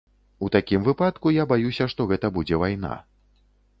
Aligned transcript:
У 0.45 0.47
такім 0.55 0.87
выпадку, 0.87 1.33
я 1.35 1.45
баюся, 1.51 1.89
што 1.93 2.09
гэта 2.13 2.33
будзе 2.39 2.63
вайна. 2.65 2.95